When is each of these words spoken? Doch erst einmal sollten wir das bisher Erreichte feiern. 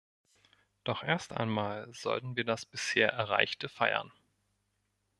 Doch 0.83 1.03
erst 1.03 1.31
einmal 1.33 1.87
sollten 1.93 2.35
wir 2.35 2.43
das 2.43 2.65
bisher 2.65 3.09
Erreichte 3.09 3.69
feiern. 3.69 4.11